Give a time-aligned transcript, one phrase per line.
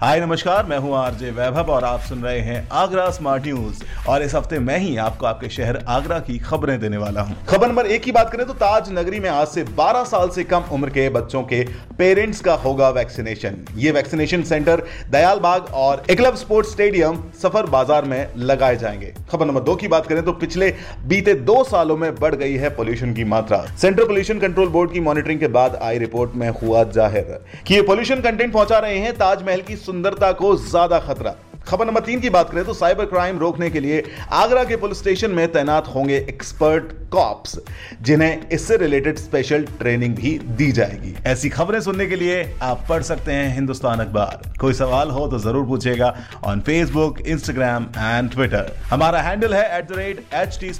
[0.00, 4.22] हाय, नमस्कार, मैं हूँ आरजे वैभव और आप सुन रहे हैं आगरा स्मार्ट न्यूज़ और
[4.22, 7.86] इस हफ़्ते मैं ही आपको आपके शहर आगरा की खबरें देने वाला हूँ। खबर नंबर
[7.86, 10.90] एक की बात करें तो ताज नगरी में आज से 12 साल से कम उम्र
[10.90, 11.62] के बच्चों के
[11.98, 18.04] पेरेंट्स का होगा वैक्सीनेशन। ये वैक्सीनेशन सेंटर दयाल बाग और एकलव स्पोर्ट्स स्टेडियम सफ़र बाज़ार
[18.04, 20.72] में लगाए जाएँगे। खबर नंबर दो की बात करें तो पिछले
[21.06, 25.00] बीते दो सालों में बढ़ गई है पोल्यूशन की मात्रा। सेंट्रल पोल्यूशन कंट्रोल बोर्ड की
[25.00, 29.16] मॉनिटरिंग के बाद आई रिपोर्ट में हुआ ज़ाहिर। कि ये पोल्यूशन कंटेंट पहुँचा रहे हैं
[29.16, 31.34] ताजमहल की सुंदरता को ज़्यादा खतरा।
[31.68, 34.98] खबर नंबर तीन की बात करें तो साइबर क्राइम रोकने के लिए आगरा के पुलिस
[34.98, 37.58] स्टेशन में तैनात होंगे एक्सपर्ट कॉप्स,
[38.02, 43.02] जिन्हें इससे रिलेटेड स्पेशल ट्रेनिंग भी दी जाएगी। ऐसी खबरें सुनने के लिए आप पढ़
[43.02, 48.72] सकते हैं हिंदुस्तान अखबार। कोई सवाल हो तो ज़रूर पूछेगा on Facebook Instagram and Twitter
[48.90, 49.92] हमारा हैंडल है एट
[50.34, 50.72] एच टी